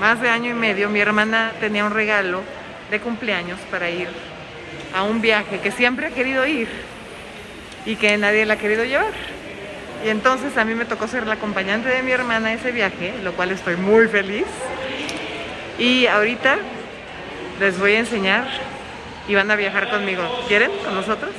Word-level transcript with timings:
más 0.00 0.20
de 0.20 0.28
año 0.28 0.50
y 0.50 0.54
medio 0.54 0.88
mi 0.88 1.00
hermana 1.00 1.52
tenía 1.60 1.84
un 1.84 1.92
regalo 1.92 2.42
de 2.90 3.00
cumpleaños 3.00 3.58
para 3.70 3.90
ir 3.90 4.08
a 4.94 5.02
un 5.02 5.20
viaje 5.20 5.60
que 5.60 5.70
siempre 5.70 6.06
ha 6.06 6.10
querido 6.10 6.46
ir 6.46 6.68
y 7.84 7.96
que 7.96 8.16
nadie 8.18 8.44
la 8.44 8.54
ha 8.54 8.58
querido 8.58 8.84
llevar. 8.84 9.12
Y 10.04 10.08
entonces 10.08 10.56
a 10.56 10.64
mí 10.64 10.74
me 10.74 10.84
tocó 10.84 11.08
ser 11.08 11.26
la 11.26 11.34
acompañante 11.34 11.88
de 11.88 12.02
mi 12.02 12.12
hermana 12.12 12.52
ese 12.52 12.72
viaje, 12.72 13.14
lo 13.22 13.32
cual 13.32 13.50
estoy 13.50 13.76
muy 13.76 14.08
feliz. 14.08 14.46
Y 15.78 16.06
ahorita 16.06 16.58
les 17.60 17.78
voy 17.78 17.92
a 17.92 18.00
enseñar 18.00 18.46
y 19.28 19.34
van 19.34 19.50
a 19.50 19.56
viajar 19.56 19.88
conmigo. 19.90 20.22
¿Quieren? 20.48 20.70
¿Con 20.84 20.94
nosotros? 20.94 21.30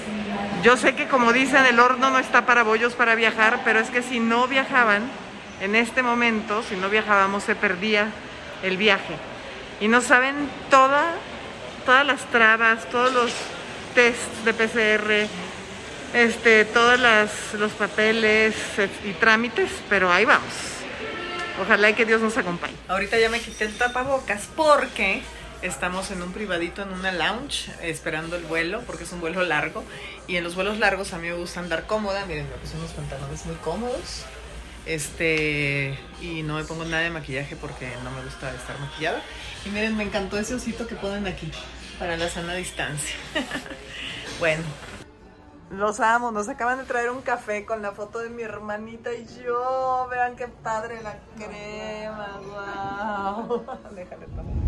Yo 0.63 0.75
sé 0.75 0.95
que 0.95 1.07
como 1.07 1.33
dicen, 1.33 1.65
el 1.65 1.79
horno 1.79 2.09
no 2.09 2.19
está 2.19 2.45
para 2.45 2.63
bollos 2.63 2.93
para 2.93 3.15
viajar, 3.15 3.59
pero 3.63 3.79
es 3.79 3.89
que 3.89 4.01
si 4.01 4.19
no 4.19 4.47
viajaban, 4.47 5.03
en 5.61 5.75
este 5.75 6.03
momento, 6.03 6.63
si 6.63 6.75
no 6.75 6.89
viajábamos, 6.89 7.43
se 7.43 7.55
perdía 7.55 8.11
el 8.63 8.77
viaje. 8.77 9.15
Y 9.79 9.87
no 9.87 10.01
saben 10.01 10.49
toda, 10.69 11.13
todas 11.85 12.05
las 12.05 12.21
trabas, 12.31 12.89
todos 12.89 13.13
los 13.13 13.31
tests 13.93 14.45
de 14.45 14.53
PCR, 14.53 15.27
este, 16.13 16.65
todos 16.65 16.99
los 17.53 17.71
papeles 17.73 18.55
y 19.03 19.11
trámites, 19.13 19.69
pero 19.89 20.11
ahí 20.11 20.25
vamos. 20.25 20.53
Ojalá 21.61 21.89
y 21.89 21.93
que 21.93 22.05
Dios 22.05 22.21
nos 22.21 22.37
acompañe. 22.37 22.75
Ahorita 22.87 23.17
ya 23.17 23.29
me 23.29 23.39
quité 23.39 23.65
el 23.65 23.75
tapabocas 23.75 24.47
porque 24.55 25.23
estamos 25.63 26.11
en 26.11 26.21
un 26.21 26.31
privadito, 26.31 26.83
en 26.83 26.93
una 26.93 27.11
lounge, 27.11 27.71
esperando 27.81 28.35
el 28.35 28.43
vuelo, 28.43 28.81
porque 28.85 29.05
es 29.05 29.11
un 29.11 29.19
vuelo 29.19 29.41
largo. 29.43 29.83
Y 30.27 30.35
en 30.35 30.43
los 30.43 30.53
vuelos 30.53 30.77
largos 30.77 31.13
a 31.13 31.17
mí 31.17 31.27
me 31.27 31.33
gusta 31.33 31.59
andar 31.59 31.87
cómoda. 31.87 32.25
Miren, 32.27 32.47
me 32.47 32.55
puse 32.57 32.77
unos 32.77 32.91
pantalones 32.91 33.45
muy 33.47 33.55
cómodos. 33.55 34.25
Este, 34.87 35.99
y 36.21 36.43
no 36.43 36.55
me 36.55 36.63
pongo 36.63 36.85
nada 36.85 37.03
de 37.03 37.09
maquillaje 37.09 37.57
porque 37.57 37.91
no 38.05 38.11
me 38.11 38.23
gusta 38.23 38.53
estar 38.53 38.79
maquillada. 38.79 39.21
Y 39.65 39.69
miren, 39.69 39.97
me 39.97 40.03
encantó 40.03 40.39
ese 40.39 40.55
osito 40.55 40.87
que 40.87 40.95
ponen 40.95 41.27
aquí 41.27 41.51
para 41.99 42.15
la 42.15 42.29
sana 42.29 42.53
distancia. 42.53 43.15
bueno, 44.39 44.63
los 45.69 45.99
amo, 45.99 46.31
nos 46.31 46.47
acaban 46.47 46.77
de 46.77 46.85
traer 46.85 47.09
un 47.09 47.21
café 47.21 47.65
con 47.65 47.81
la 47.81 47.91
foto 47.91 48.19
de 48.19 48.29
mi 48.29 48.43
hermanita 48.43 49.13
y 49.13 49.27
yo. 49.43 50.07
Vean 50.09 50.37
qué 50.37 50.47
padre 50.47 51.01
la 51.01 51.17
crema, 51.35 52.39
wow. 53.45 53.65
Déjale 53.93 54.25
tomar. 54.27 54.66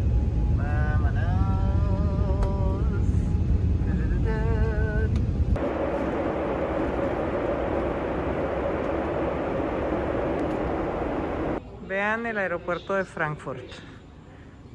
Vean 11.89 12.27
el 12.27 12.37
aeropuerto 12.37 12.93
de 12.93 13.03
Frankfurt. 13.03 13.63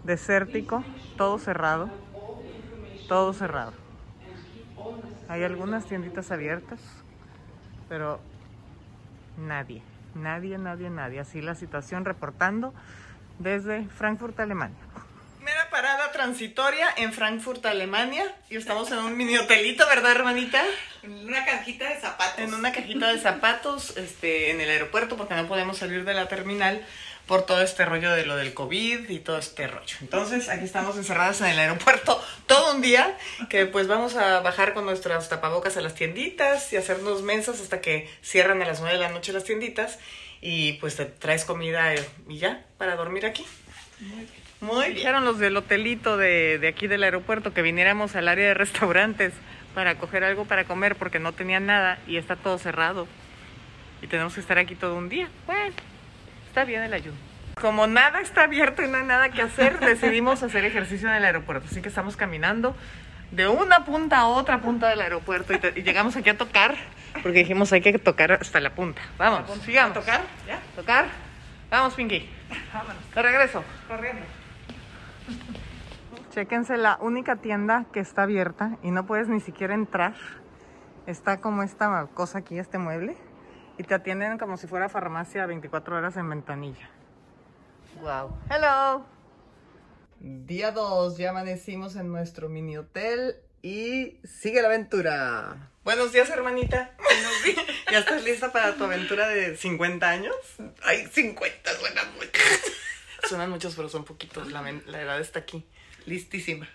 Desértico, 0.02 0.82
todo 1.16 1.38
cerrado. 1.38 1.88
Todo 3.08 3.32
cerrado. 3.32 3.72
Hay 5.28 5.44
algunas 5.44 5.86
tienditas 5.86 6.32
abiertas, 6.32 6.80
pero 7.88 8.18
nadie, 9.46 9.80
nadie, 10.16 10.58
nadie, 10.58 10.90
nadie. 10.90 11.20
Así 11.20 11.40
la 11.40 11.54
situación 11.54 12.04
reportando 12.04 12.74
desde 13.38 13.84
Frankfurt, 13.84 14.40
Alemania. 14.40 14.76
Parada 15.74 16.12
transitoria 16.12 16.86
en 16.96 17.12
Frankfurt, 17.12 17.66
Alemania. 17.66 18.32
Y 18.48 18.54
estamos 18.54 18.92
en 18.92 18.98
un 18.98 19.16
mini 19.16 19.36
hotelito, 19.36 19.84
¿verdad, 19.88 20.12
hermanita? 20.12 20.62
En 21.02 21.26
una 21.26 21.44
cajita 21.44 21.88
de 21.88 22.00
zapatos. 22.00 22.38
En 22.38 22.54
una 22.54 22.70
cajita 22.70 23.12
de 23.12 23.18
zapatos, 23.18 23.96
este, 23.96 24.52
en 24.52 24.60
el 24.60 24.70
aeropuerto, 24.70 25.16
porque 25.16 25.34
no 25.34 25.48
podemos 25.48 25.78
salir 25.78 26.04
de 26.04 26.14
la 26.14 26.28
terminal 26.28 26.80
por 27.26 27.44
todo 27.44 27.60
este 27.60 27.84
rollo 27.86 28.12
de 28.12 28.24
lo 28.24 28.36
del 28.36 28.54
COVID 28.54 29.10
y 29.10 29.18
todo 29.18 29.36
este 29.36 29.66
rollo. 29.66 29.96
Entonces, 30.00 30.48
aquí 30.48 30.64
estamos 30.64 30.96
encerradas 30.96 31.40
en 31.40 31.48
el 31.48 31.58
aeropuerto 31.58 32.24
todo 32.46 32.76
un 32.76 32.80
día, 32.80 33.18
que 33.50 33.66
pues 33.66 33.88
vamos 33.88 34.14
a 34.14 34.38
bajar 34.42 34.74
con 34.74 34.84
nuestras 34.84 35.28
tapabocas 35.28 35.76
a 35.76 35.80
las 35.80 35.96
tienditas 35.96 36.72
y 36.72 36.76
hacernos 36.76 37.22
mensas 37.22 37.60
hasta 37.60 37.80
que 37.80 38.08
cierran 38.22 38.62
a 38.62 38.64
las 38.64 38.78
9 38.78 38.94
de 38.94 39.02
la 39.02 39.10
noche 39.10 39.32
las 39.32 39.42
tienditas 39.42 39.98
y 40.40 40.74
pues 40.74 40.94
te 40.94 41.06
traes 41.06 41.44
comida 41.44 41.96
y 42.28 42.38
ya 42.38 42.64
para 42.78 42.94
dormir 42.94 43.26
aquí. 43.26 43.44
Muy 43.98 44.18
bien. 44.18 44.43
Muy 44.64 44.86
bien. 44.86 44.96
Dijeron 44.96 45.24
los 45.24 45.38
del 45.38 45.56
hotelito 45.56 46.16
de, 46.16 46.58
de 46.58 46.68
aquí 46.68 46.86
del 46.86 47.02
aeropuerto 47.04 47.52
que 47.52 47.62
viniéramos 47.62 48.16
al 48.16 48.28
área 48.28 48.48
de 48.48 48.54
restaurantes 48.54 49.32
para 49.74 49.96
coger 49.96 50.24
algo 50.24 50.44
para 50.44 50.64
comer 50.64 50.96
porque 50.96 51.18
no 51.18 51.32
tenían 51.32 51.66
nada 51.66 51.98
y 52.06 52.16
está 52.16 52.36
todo 52.36 52.58
cerrado. 52.58 53.06
Y 54.02 54.06
tenemos 54.06 54.34
que 54.34 54.40
estar 54.40 54.58
aquí 54.58 54.74
todo 54.74 54.96
un 54.96 55.08
día. 55.08 55.28
Bueno 55.46 55.74
está 56.54 56.64
bien 56.64 56.82
el 56.82 56.94
ayuno. 56.94 57.16
Como 57.60 57.88
nada 57.88 58.20
está 58.20 58.44
abierto 58.44 58.84
y 58.84 58.86
no 58.86 58.98
hay 58.98 59.02
nada 59.02 59.30
que 59.30 59.42
hacer, 59.42 59.80
decidimos 59.84 60.44
hacer 60.44 60.64
ejercicio 60.64 61.08
en 61.08 61.16
el 61.16 61.24
aeropuerto. 61.24 61.66
Así 61.68 61.82
que 61.82 61.88
estamos 61.88 62.16
caminando 62.16 62.76
de 63.32 63.48
una 63.48 63.84
punta 63.84 64.18
a 64.18 64.26
otra 64.28 64.60
punta 64.60 64.88
del 64.88 65.00
aeropuerto 65.00 65.52
y, 65.52 65.82
llegamos 65.82 66.14
aquí 66.14 66.30
a 66.30 66.38
tocar, 66.38 66.76
porque 67.24 67.40
dijimos 67.40 67.72
hay 67.72 67.80
que 67.80 67.98
tocar 67.98 68.30
hasta 68.30 68.60
la 68.60 68.70
punta. 68.70 69.02
Vamos, 69.18 69.50
sigamos. 69.64 69.96
¿A 69.96 70.00
tocar? 70.00 70.20
¿Ya? 70.46 70.60
¿Tocar? 70.76 71.06
Vamos, 71.70 71.94
Pinky. 71.94 72.30
Vámonos. 72.72 73.02
De 73.12 73.22
regreso. 73.22 73.64
Corriendo. 73.88 74.22
Chéquense 76.30 76.76
la 76.76 76.98
única 77.00 77.36
tienda 77.36 77.86
que 77.92 78.00
está 78.00 78.22
abierta 78.24 78.78
y 78.82 78.90
no 78.90 79.06
puedes 79.06 79.28
ni 79.28 79.40
siquiera 79.40 79.74
entrar. 79.74 80.14
Está 81.06 81.40
como 81.40 81.62
esta 81.62 82.08
cosa 82.14 82.38
aquí, 82.38 82.58
este 82.58 82.78
mueble 82.78 83.16
y 83.78 83.84
te 83.84 83.94
atienden 83.94 84.38
como 84.38 84.56
si 84.56 84.66
fuera 84.66 84.88
farmacia 84.88 85.46
24 85.46 85.96
horas 85.96 86.16
en 86.16 86.28
ventanilla. 86.28 86.88
Wow. 88.00 88.36
Hello. 88.50 89.04
Día 90.20 90.72
2, 90.72 91.18
ya 91.18 91.30
amanecimos 91.30 91.96
en 91.96 92.10
nuestro 92.10 92.48
mini 92.48 92.76
hotel 92.78 93.36
y 93.62 94.18
sigue 94.24 94.62
la 94.62 94.68
aventura. 94.68 95.70
Buenos 95.84 96.12
días, 96.12 96.30
hermanita. 96.30 96.92
Buenos 96.98 97.44
días. 97.44 97.66
¿Ya 97.92 97.98
estás 97.98 98.24
lista 98.24 98.50
para 98.50 98.74
tu 98.74 98.84
aventura 98.84 99.28
de 99.28 99.56
50 99.56 100.08
años? 100.08 100.34
Ay, 100.82 101.06
50 101.12 101.70
suenan 101.74 102.06
muchos. 102.14 102.32
Suenan 103.28 103.50
muchos, 103.50 103.74
pero 103.74 103.88
son 103.88 104.04
poquitos. 104.04 104.50
La, 104.52 104.62
la 104.62 105.02
edad 105.02 105.20
está 105.20 105.40
aquí. 105.40 105.64
Listísima. 106.06 106.68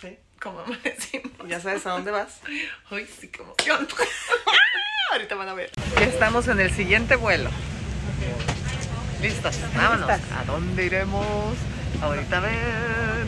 ¿Sí? 0.00 0.18
Como 0.40 0.60
amanecimos. 0.60 1.32
¿Ya 1.48 1.60
sabes 1.60 1.86
a 1.86 1.90
dónde 1.90 2.10
vas? 2.10 2.40
Ay, 2.90 3.06
sí, 3.06 3.28
qué 3.28 3.42
emoción. 3.42 3.88
Ahorita 5.12 5.34
van 5.34 5.48
a 5.48 5.54
ver. 5.54 5.70
Ya 5.98 6.06
estamos 6.06 6.48
en 6.48 6.60
el 6.60 6.70
siguiente 6.70 7.16
vuelo. 7.16 7.50
Listos, 9.20 9.56
vámonos. 9.76 10.08
¿A 10.10 10.44
dónde 10.46 10.84
iremos? 10.86 11.56
Ahorita 12.02 12.38
a 12.38 12.40
ver. 12.40 13.26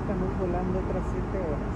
Estamos 0.00 0.38
volando 0.38 0.78
otras 0.80 1.04
7 1.12 1.38
horas. 1.38 1.74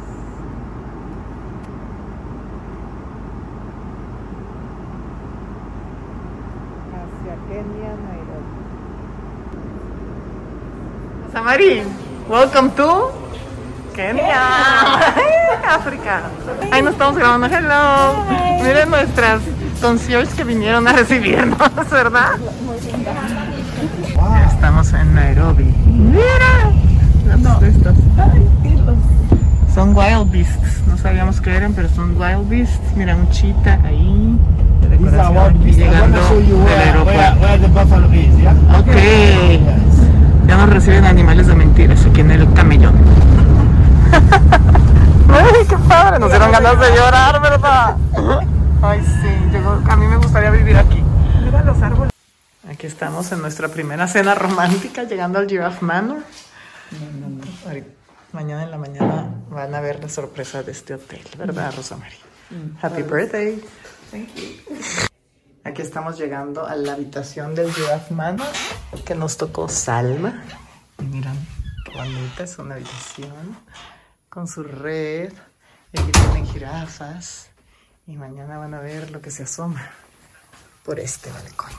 Hacia 6.95 7.35
Kenia, 7.59 7.91
Nairobi. 8.07 8.55
Samarín, 11.33 11.85
welcome 12.31 12.71
to 12.79 13.11
Kenia. 13.97 14.47
África. 15.75 16.23
Ahí 16.71 16.83
nos 16.83 16.93
estamos 16.93 17.17
grabando. 17.19 17.49
Hello. 17.49 18.23
Miren 18.63 18.91
nuestras 18.91 19.43
conciertos 19.81 20.35
que 20.35 20.45
vinieron 20.45 20.87
a 20.87 20.93
recibirnos, 20.93 21.59
¿verdad? 21.91 22.39
Estamos 24.47 24.93
en 24.93 25.15
Nairobi. 25.17 25.65
Mira. 25.65 26.71
Estos. 27.67 27.97
Son 29.75 29.97
wild 29.97 30.31
beasts. 30.31 30.83
No 30.87 30.97
sabíamos 30.97 31.41
qué 31.41 31.57
eran, 31.57 31.73
pero 31.73 31.89
son 31.89 32.17
wild 32.17 32.49
beasts. 32.49 32.79
Mira, 32.95 33.17
un 33.17 33.29
chita 33.31 33.81
ahí. 33.85 34.39
Decoración. 34.99 35.65
Llegando 35.65 36.19
del 36.39 36.79
aeropuerto. 36.81 37.97
Ok. 38.79 38.97
Ya 40.47 40.57
nos 40.57 40.71
reciben 40.71 41.05
animales 41.05 41.47
de 41.47 41.55
mentiras 41.55 42.05
aquí 42.07 42.21
en 42.21 42.31
el 42.31 42.53
camellón. 42.55 42.95
¡Ay, 45.31 45.67
qué 45.69 45.77
padre! 45.89 46.19
Nos 46.19 46.31
dieron 46.31 46.51
ganas 46.51 46.81
de 46.81 46.97
llorar, 46.97 47.43
¿verdad? 47.43 47.97
Ay, 48.81 49.01
sí, 49.01 49.29
yo, 49.53 49.83
a 49.87 49.97
mí 49.97 50.07
me 50.07 50.17
gustaría 50.17 50.51
vivir 50.51 50.77
aquí. 50.77 51.03
Mira 51.45 51.63
los 51.65 51.81
árboles. 51.83 52.13
Aquí 52.69 52.87
estamos 52.87 53.31
en 53.33 53.43
nuestra 53.43 53.69
primera 53.69 54.07
cena 54.09 54.35
romántica, 54.35 55.05
llegando 55.05 55.39
al 55.39 55.49
Giraffe 55.49 55.85
Manor. 55.85 56.19
Mañana 58.33 58.63
en 58.63 58.71
la 58.71 58.79
mañana 58.79 59.31
van 59.51 59.75
a 59.75 59.81
ver 59.81 60.01
la 60.01 60.09
sorpresa 60.09 60.63
de 60.63 60.73
este 60.73 60.95
hotel, 60.95 61.23
¿verdad, 61.39 61.73
Rosa 61.75 61.97
María? 61.97 62.19
Mm. 62.51 62.85
Happy 62.85 63.03
birthday. 63.03 63.63
Thank 64.11 64.35
you. 64.37 65.09
Aquí 65.65 65.83
estamos 65.83 66.17
llegando 66.17 66.67
a 66.67 66.77
la 66.77 66.95
habitación 66.95 67.55
del 67.55 67.71
Giraffe 67.73 68.15
Manor, 68.15 68.47
que 69.05 69.15
nos 69.15 69.37
tocó 69.37 69.69
Salma. 69.69 70.43
Y 70.99 71.03
miran, 71.03 71.37
qué 71.85 71.93
bonita 71.93 72.45
es 72.45 72.59
una 72.59 72.77
habitación 72.77 73.59
con 74.31 74.49
su 74.49 74.63
red. 74.63 75.33
Y 75.93 76.01
aquí 76.01 76.11
tienen 76.11 76.47
jirafas 76.47 77.49
Y 78.07 78.17
mañana 78.17 78.59
van 78.59 78.75
a 78.75 78.81
ver 78.81 79.11
lo 79.11 79.21
que 79.21 79.31
se 79.31 79.43
asoma 79.43 79.91
por 80.85 81.01
este 81.01 81.31
balcón. 81.31 81.71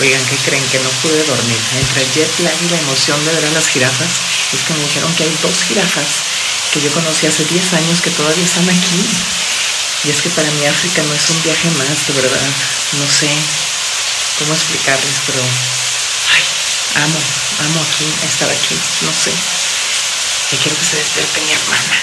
Oigan, 0.00 0.22
¿qué 0.24 0.36
creen? 0.44 0.64
Que 0.70 0.80
no 0.80 0.90
pude 1.00 1.24
dormir. 1.24 1.60
Entre 1.80 2.02
el 2.02 2.12
jet 2.12 2.38
lag 2.40 2.62
y 2.62 2.68
la 2.68 2.78
emoción 2.78 3.24
de 3.24 3.32
ver 3.32 3.44
a 3.46 3.50
las 3.52 3.68
jirafas, 3.68 4.10
es 4.52 4.60
que 4.66 4.74
me 4.74 4.80
dijeron 4.80 5.14
que 5.14 5.24
hay 5.24 5.38
dos 5.42 5.62
jirafas 5.62 6.06
que 6.74 6.80
yo 6.82 6.92
conocí 6.92 7.26
hace 7.26 7.44
10 7.44 7.74
años 7.74 8.00
que 8.02 8.10
todavía 8.10 8.44
están 8.44 8.68
aquí. 8.68 9.41
Y 10.04 10.10
es 10.10 10.20
que 10.20 10.30
para 10.30 10.50
mí 10.50 10.66
África 10.66 11.02
no 11.02 11.14
es 11.14 11.30
un 11.30 11.42
viaje 11.42 11.68
más, 11.78 12.06
de 12.08 12.12
verdad. 12.20 12.50
No 12.92 13.06
sé 13.06 13.28
cómo 14.38 14.52
explicarles, 14.54 15.14
pero 15.26 15.38
ay, 15.38 17.04
amo, 17.04 17.18
amo 17.60 17.80
aquí, 17.80 18.04
estar 18.26 18.50
aquí, 18.50 18.74
no 19.02 19.12
sé. 19.12 19.30
Y 20.50 20.56
quiero 20.56 20.76
que 20.76 20.84
se 20.84 20.96
despierte 20.96 21.40
mi 21.42 21.52
hermana. 21.52 22.02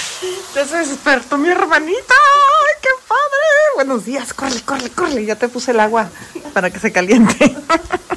Ya 0.56 0.66
se 0.66 0.78
despertó 0.78 1.38
mi 1.38 1.50
hermanita. 1.50 2.14
¡Ay, 2.14 2.76
qué 2.82 2.90
padre! 3.08 3.76
Buenos 3.76 4.06
días, 4.06 4.34
corre, 4.34 4.62
corre, 4.62 4.90
corre. 4.90 5.26
Ya 5.26 5.36
te 5.36 5.50
puse 5.50 5.72
el 5.72 5.80
agua 5.80 6.10
para 6.54 6.70
que 6.70 6.80
se 6.80 6.92
caliente. 6.92 7.56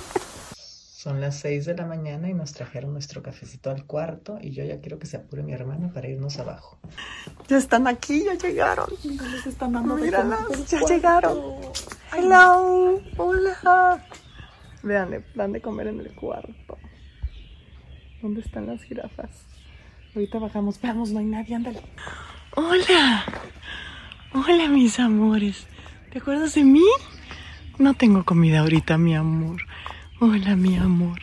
Son 1.02 1.20
las 1.20 1.40
6 1.40 1.66
de 1.66 1.74
la 1.74 1.84
mañana 1.84 2.30
y 2.30 2.32
nos 2.32 2.52
trajeron 2.52 2.92
nuestro 2.92 3.24
cafecito 3.24 3.72
al 3.72 3.86
cuarto 3.86 4.38
y 4.40 4.52
yo 4.52 4.62
ya 4.62 4.80
quiero 4.80 5.00
que 5.00 5.08
se 5.08 5.16
apure 5.16 5.42
mi 5.42 5.52
hermana 5.52 5.92
para 5.92 6.06
irnos 6.06 6.38
abajo. 6.38 6.78
Ya 7.48 7.56
están 7.56 7.88
aquí, 7.88 8.22
ya 8.22 8.34
llegaron. 8.34 8.86
Les 9.02 9.44
están 9.44 9.72
dando 9.72 9.96
del 9.96 10.12
ya 10.12 10.22
cuarto. 10.22 10.86
llegaron. 10.86 11.38
Hello, 12.16 13.00
hola. 13.16 14.06
Vean, 14.84 15.24
dan 15.34 15.50
de 15.50 15.60
comer 15.60 15.88
en 15.88 15.98
el 15.98 16.14
cuarto. 16.14 16.78
¿Dónde 18.22 18.42
están 18.42 18.68
las 18.68 18.84
jirafas? 18.84 19.30
Ahorita 20.14 20.38
bajamos, 20.38 20.80
vamos, 20.80 21.10
no 21.10 21.18
hay 21.18 21.26
nadie, 21.26 21.56
ándale. 21.56 21.82
Hola, 22.54 23.24
hola 24.34 24.68
mis 24.68 25.00
amores. 25.00 25.66
¿Te 26.12 26.18
acuerdas 26.18 26.54
de 26.54 26.62
mí? 26.62 26.86
No 27.78 27.94
tengo 27.94 28.24
comida 28.24 28.60
ahorita, 28.60 28.98
mi 28.98 29.16
amor. 29.16 29.62
Hola, 30.24 30.54
mi 30.54 30.76
amor. 30.76 31.18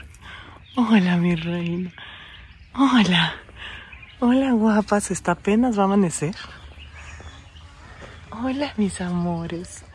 Hola, 0.75 1.16
mi 1.16 1.34
reina. 1.34 1.90
Hola. 2.74 3.34
Hola, 4.19 4.51
guapas. 4.51 5.10
Está 5.10 5.31
apenas 5.31 5.78
va 5.80 5.84
a 5.84 5.86
amanecer. 5.86 6.36
Hola, 8.30 8.74
mis 8.75 9.00
amores. 9.00 9.86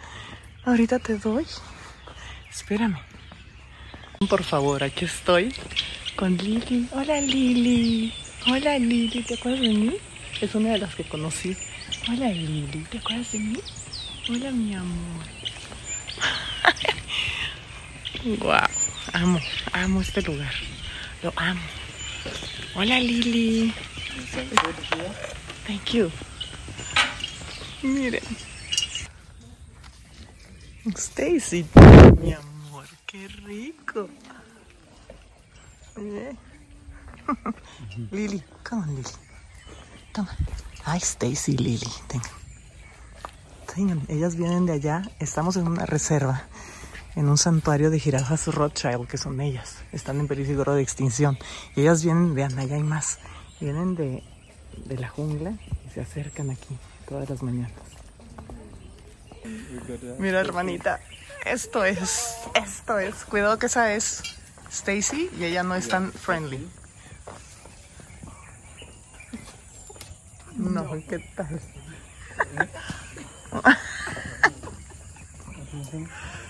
Ahorita 0.64 1.00
te 1.00 1.18
doy. 1.18 1.44
Espérame. 2.50 2.96
Por 4.26 4.42
favor, 4.42 4.82
aquí 4.82 5.04
estoy 5.04 5.54
con 6.16 6.38
Lili. 6.38 6.88
Hola, 6.92 7.20
Lili. 7.20 8.10
Hola, 8.46 8.78
Lili. 8.78 9.22
¿Te 9.22 9.34
acuerdas 9.34 9.60
de 9.60 9.68
mí? 9.68 9.96
Es 10.40 10.54
una 10.54 10.70
de 10.70 10.78
las 10.78 10.94
que 10.94 11.04
conocí. 11.04 11.54
Hola, 12.08 12.28
Lili. 12.28 12.86
¿Te 12.90 12.96
acuerdas 12.96 13.32
de 13.32 13.38
mí? 13.38 13.60
Hola, 14.30 14.50
mi 14.50 14.74
amor. 14.74 15.24
Wow. 18.40 18.73
Amo, 19.14 19.38
amo 19.72 20.00
este 20.00 20.22
lugar. 20.22 20.52
Lo 21.22 21.32
amo. 21.36 21.60
Hola, 22.74 22.98
Lili. 22.98 23.72
Thank 25.66 25.94
you. 25.94 26.10
Miren. 27.82 28.20
Stacy, 30.96 31.64
mi 32.20 32.32
amor, 32.32 32.86
qué 33.06 33.28
rico. 33.46 34.08
Eh. 35.96 36.36
Lili, 38.10 38.42
come 38.68 38.82
on, 38.82 38.96
Lili. 38.96 39.08
Toma. 40.12 40.36
Ay, 40.84 40.98
Stacy, 41.00 41.56
Lili, 41.56 41.86
tengan. 42.08 42.30
Tengan, 43.72 44.02
ellas 44.08 44.34
vienen 44.34 44.66
de 44.66 44.72
allá. 44.72 45.02
Estamos 45.20 45.56
en 45.56 45.68
una 45.68 45.86
reserva, 45.86 46.42
en 47.16 47.28
un 47.28 47.38
santuario 47.38 47.90
de 47.90 47.98
jirafas 47.98 48.46
Rothschild, 48.46 49.06
que 49.06 49.18
son 49.18 49.40
ellas. 49.40 49.78
Están 49.92 50.20
en 50.20 50.28
peligro 50.28 50.74
de 50.74 50.82
extinción. 50.82 51.38
Y 51.76 51.82
ellas 51.82 52.02
vienen, 52.02 52.34
vean, 52.34 52.58
allá 52.58 52.76
hay 52.76 52.82
más. 52.82 53.18
Vienen 53.60 53.94
de, 53.94 54.22
de 54.84 54.98
la 54.98 55.08
jungla 55.08 55.54
y 55.86 55.90
se 55.90 56.00
acercan 56.00 56.50
aquí 56.50 56.76
todas 57.08 57.30
las 57.30 57.42
mañanas. 57.42 57.72
Mira, 60.18 60.40
hermanita, 60.40 61.00
esto 61.44 61.84
es, 61.84 62.36
esto 62.54 62.98
es. 62.98 63.24
Cuidado 63.26 63.58
que 63.58 63.66
esa 63.66 63.92
es 63.92 64.22
Stacy 64.70 65.30
y 65.38 65.44
ella 65.44 65.62
no 65.62 65.74
es 65.74 65.88
tan 65.88 66.10
friendly. 66.12 66.66
No, 70.56 70.90
¿qué 71.08 71.18
tal? 71.36 71.60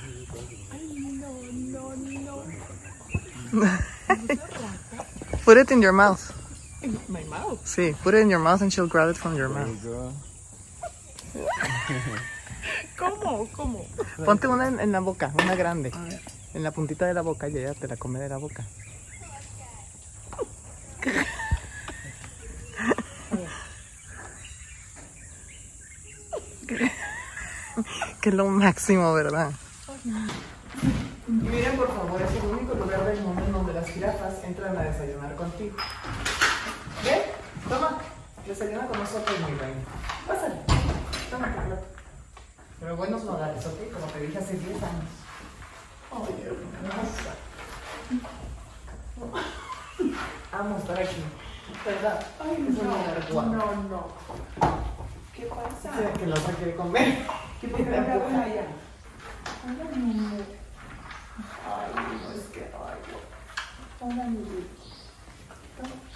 Put 5.45 5.59
it 5.59 5.71
in 5.71 5.83
your 5.83 5.93
mouth. 5.93 6.33
My 7.09 7.25
mouth. 7.25 7.61
Sí, 7.65 7.95
put 8.03 8.15
it 8.15 8.21
in 8.21 8.31
your 8.31 8.41
mouth 8.41 8.63
and 8.63 8.73
she'll 8.73 8.87
grab 8.87 9.11
it 9.11 9.17
from 9.17 9.37
your 9.37 9.49
mouth. 9.49 9.69
¿Cómo? 12.97 13.49
¿Cómo? 13.53 13.87
Ponte 14.25 14.47
una 14.47 14.69
en, 14.69 14.81
en 14.81 14.93
la 14.93 15.01
boca, 15.01 15.33
una 15.43 15.55
grande. 15.55 15.93
En 16.53 16.63
la 16.63 16.71
puntita 16.71 17.07
de 17.07 17.15
la 17.15 17.23
boca 17.23 17.49
y 17.49 17.59
ella 17.59 17.75
te 17.75 17.89
la 17.89 17.97
come 17.97 18.19
de 18.19 18.29
la 18.29 18.37
boca. 18.37 18.65
que 28.21 28.29
es 28.29 28.35
lo 28.35 28.47
máximo, 28.47 29.13
¿verdad? 29.13 29.53
Miren, 31.27 31.77
por 31.77 31.89
favor, 31.89 32.21
es 32.21 32.43
el 32.43 32.51
único 32.51 32.75
lugar 32.75 33.05
del 33.05 33.21
mundo 33.21 33.45
en 33.45 33.53
donde 33.53 33.75
las 33.75 33.89
jirafas 33.89 34.45
entran 34.45 34.77
a 34.77 34.85
contigo. 35.71 35.77
¿Ven? 37.05 37.23
Toma, 37.69 37.99
desayuna 38.47 38.87
con 38.87 38.99
nosotros, 38.99 39.41
mi 39.41 39.57
reina. 39.57 39.81
Pásale. 40.27 40.57
Toma 41.31 41.47
tu 41.47 41.61
plato. 41.69 41.87
Pero 42.81 42.97
buenos 42.97 43.25
modales, 43.25 43.65
¿ok? 43.67 43.93
Como 43.93 44.07
te 44.07 44.21
dije 44.21 44.39
hace 44.39 44.55
10 44.55 44.83
años. 44.83 45.11
Ay, 46.13 46.47
hermosa. 46.47 47.35
Amo 50.53 50.79
estar 50.79 51.01
aquí. 51.01 51.25
¿Verdad? 51.85 52.27
Ay, 52.41 52.63
lugar 52.63 53.33
guapo. 53.33 53.49
No, 53.49 53.75
no. 53.89 54.09
¿Qué 55.35 55.47
pasa? 55.47 56.13
Que 56.13 56.27
la 56.27 56.37
otra 56.37 56.55
quiere 56.55 56.77
comer. 56.77 57.27
¿Qué 57.61 57.67
empuja? 57.67 58.43
allá. 58.43 58.67
Hola, 59.65 59.97
mi 59.97 60.11
amor. 60.11 60.45
Ay, 61.67 62.21
no 62.23 62.33
es 62.33 62.47
que, 62.49 62.61
ay, 62.61 62.99
Hola, 64.01 64.25
mi 64.25 64.37
vida. 64.39 64.74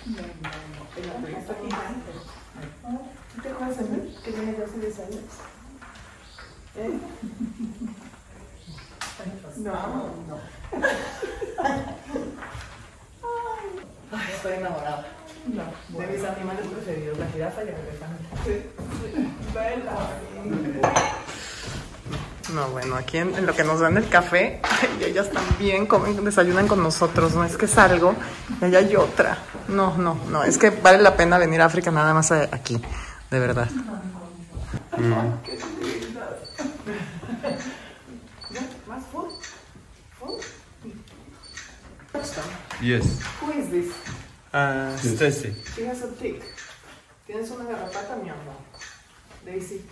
No, 0.07 0.17
no, 0.17 0.23
no. 0.23 0.83
En 0.97 1.07
la 1.07 1.15
entrevista 1.15 1.41
Está 1.41 1.53
aquí. 1.53 1.65
gigante. 1.65 2.13
¿Tú 3.35 3.43
te 3.43 3.49
acuerdas 3.51 3.77
de 3.79 3.85
mí? 3.85 4.17
Que 4.25 4.33
yo 4.33 4.65
hace 4.65 4.79
10 4.79 4.99
años. 5.01 5.25
¿Eh? 6.77 6.99
No, 9.59 9.73
no. 9.73 10.39
Ay, 14.13 14.33
estoy 14.35 14.53
enamorada. 14.55 15.07
No. 15.47 15.99
De 15.99 16.07
mis 16.07 16.25
animales 16.25 16.67
preferidos, 16.67 17.19
la 17.19 17.27
jirafa 17.27 17.65
y 17.65 17.69
el 17.69 17.75
elefante. 17.75 18.71
No, 22.55 22.69
bueno, 22.71 22.97
aquí 22.97 23.19
en, 23.19 23.35
en 23.35 23.45
lo 23.47 23.55
que 23.55 23.63
nos 23.63 23.81
dan 23.81 23.97
el 23.99 24.09
café, 24.09 24.61
ay, 24.63 25.05
ellas 25.05 25.31
también 25.31 25.87
comen, 25.87 26.25
desayunan 26.25 26.67
con 26.67 26.83
nosotros, 26.83 27.35
no 27.35 27.45
es 27.45 27.57
que 27.59 27.67
salgo 27.69 28.15
y 28.61 28.65
allá 28.65 28.79
hay 28.79 28.97
otra. 28.97 29.37
No, 29.69 29.97
no, 29.99 30.15
no, 30.31 30.43
es 30.45 30.57
que 30.57 30.71
vale 30.71 30.99
la 31.03 31.15
pena 31.17 31.37
venir 31.39 31.61
a 31.61 31.67
África 31.67 31.91
nada 31.91 32.15
más 32.15 32.33
a- 32.33 32.49
aquí, 32.51 32.81
de 33.31 33.39
verdad. 33.39 33.69
¿Más 38.87 39.05
food? 39.13 39.31
¿Food? 40.19 40.41
Yes. 42.81 43.05
Who 43.43 43.53
is 43.53 43.71
this? 43.71 43.93
Uh, 44.55 44.97
Stacy. 44.97 45.55
She 45.77 45.87
has 45.87 46.03
a 46.03 46.09
tick. 46.19 46.43
Tienes 47.27 47.51
una 47.51 47.65
garrapata, 47.65 48.17
mi 48.17 48.31
amor. 48.31 48.57
Daisy. 49.45 49.83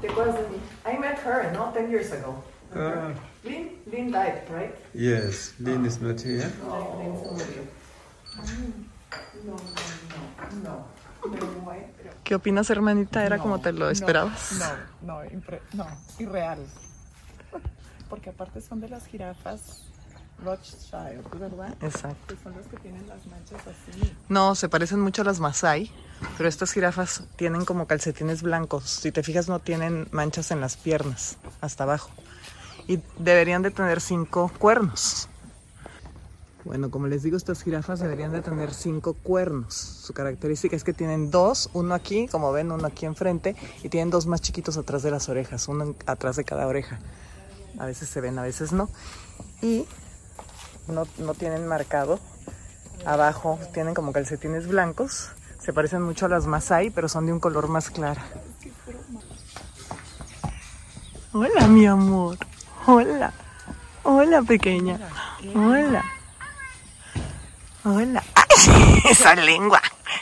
¿Te 0.00 0.08
acuerdas 0.10 0.34
de 0.36 0.48
mí? 0.48 0.60
I 0.84 0.98
met 0.98 1.18
her, 1.24 1.52
no? 1.52 1.72
10 1.72 1.90
years 1.90 2.12
ago. 2.12 2.42
Ah. 2.74 3.12
Lynn? 3.44 3.70
Lynn 3.86 4.10
died, 4.10 4.42
right? 4.50 4.74
Yes, 4.92 5.54
Lynn 5.58 5.86
is 5.86 6.00
not 6.00 6.20
here. 6.20 6.50
Lynn 6.98 7.16
se 7.16 7.30
murió. 7.30 7.62
No, 9.44 9.56
no, 10.62 10.62
no. 10.62 10.96
¿Qué 12.24 12.34
opinas, 12.34 12.68
hermanita? 12.70 13.24
¿Era 13.24 13.38
como 13.38 13.60
te 13.60 13.72
lo 13.72 13.86
No, 13.86 13.90
esperabas? 13.90 14.52
No, 15.02 15.22
no, 15.22 15.30
no, 15.72 15.86
irreal. 16.18 16.58
Porque 18.08 18.30
aparte 18.30 18.60
son 18.60 18.80
de 18.80 18.88
las 18.88 19.06
jirafas 19.06 19.84
Rothschild, 20.44 21.38
¿verdad? 21.38 21.74
Exacto. 21.80 22.34
Que 22.34 22.42
son 22.42 22.54
los 22.56 22.66
que 22.66 22.76
tienen 22.78 23.06
las 23.08 23.26
manchas 23.26 23.60
así. 23.62 24.12
No, 24.28 24.54
se 24.54 24.68
parecen 24.68 25.00
mucho 25.00 25.22
a 25.22 25.24
las 25.24 25.40
Masai, 25.40 25.90
pero 26.36 26.48
estas 26.48 26.72
jirafas 26.72 27.24
tienen 27.36 27.64
como 27.64 27.86
calcetines 27.86 28.42
blancos. 28.42 28.84
Si 28.84 29.12
te 29.12 29.22
fijas, 29.22 29.48
no 29.48 29.58
tienen 29.58 30.08
manchas 30.10 30.50
en 30.50 30.60
las 30.60 30.76
piernas, 30.76 31.38
hasta 31.60 31.84
abajo. 31.84 32.10
Y 32.86 33.00
deberían 33.18 33.62
de 33.62 33.70
tener 33.70 34.00
cinco 34.00 34.50
cuernos. 34.58 35.28
Bueno, 36.64 36.90
como 36.90 37.06
les 37.06 37.22
digo, 37.22 37.36
estas 37.36 37.62
jirafas 37.62 38.00
deberían 38.00 38.32
de 38.32 38.42
tener 38.42 38.74
cinco 38.74 39.14
cuernos. 39.14 39.74
Su 39.74 40.12
característica 40.12 40.74
es 40.74 40.82
que 40.82 40.92
tienen 40.92 41.30
dos, 41.30 41.70
uno 41.74 41.94
aquí, 41.94 42.26
como 42.26 42.50
ven, 42.50 42.72
uno 42.72 42.86
aquí 42.88 43.06
enfrente, 43.06 43.54
y 43.84 43.88
tienen 43.88 44.10
dos 44.10 44.26
más 44.26 44.40
chiquitos 44.40 44.76
atrás 44.76 45.04
de 45.04 45.12
las 45.12 45.28
orejas, 45.28 45.68
uno 45.68 45.94
atrás 46.06 46.34
de 46.34 46.42
cada 46.42 46.66
oreja. 46.66 46.98
A 47.78 47.86
veces 47.86 48.08
se 48.08 48.20
ven, 48.20 48.36
a 48.38 48.42
veces 48.42 48.72
no. 48.72 48.88
Y 49.62 49.86
no, 50.88 51.06
no 51.18 51.34
tienen 51.34 51.66
marcado 51.66 52.18
Abajo 53.04 53.58
tienen 53.72 53.94
como 53.94 54.12
calcetines 54.12 54.66
blancos. 54.66 55.30
Se 55.60 55.72
parecen 55.72 56.02
mucho 56.02 56.26
a 56.26 56.28
las 56.28 56.46
Masai, 56.46 56.90
pero 56.90 57.08
son 57.08 57.26
de 57.26 57.32
un 57.32 57.40
color 57.40 57.68
más 57.68 57.90
claro. 57.90 58.20
Hola, 61.32 61.66
mi 61.68 61.86
amor. 61.86 62.38
Hola. 62.86 63.32
Hola, 64.02 64.42
pequeña. 64.42 64.98
Hola. 65.54 66.04
Hola. 67.84 68.22
¡Ay! 68.34 69.02
Esa 69.10 69.34
lengua. 69.34 69.80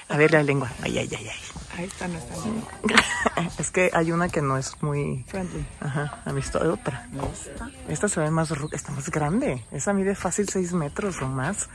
A 0.09 0.16
ver 0.16 0.33
la 0.33 0.42
lengua. 0.42 0.71
Ay, 0.83 0.99
ay, 0.99 1.11
ay, 1.16 1.28
ay. 1.28 1.53
Ahí 1.76 1.85
está 1.85 2.09
nuestra 2.09 2.37
lengua. 2.37 2.69
Es 3.59 3.71
que 3.71 3.90
hay 3.93 4.12
una 4.12 4.28
que 4.28 4.43
no 4.43 4.59
es 4.59 4.81
muy 4.83 5.25
Friendly. 5.28 5.66
Ajá, 5.81 6.23
amistosa. 6.25 6.71
Otra. 6.71 7.09
Esta 7.88 8.09
se 8.09 8.21
ve 8.21 8.31
más 8.31 8.52
está 8.73 8.93
más 8.93 9.11
grande. 9.11 9.64
Esa 9.73 9.93
mide 9.93 10.14
fácil 10.14 10.49
6 10.49 10.73
metros 10.75 11.21
o 11.23 11.26
más. 11.26 11.69